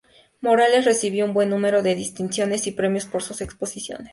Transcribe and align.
Morales 0.41 0.85
recibió 0.85 1.25
un 1.25 1.33
buen 1.35 1.51
número 1.51 1.83
de 1.83 1.93
distinciones 1.93 2.65
y 2.65 2.71
premios 2.71 3.05
por 3.05 3.21
sus 3.21 3.39
exposiciones. 3.41 4.09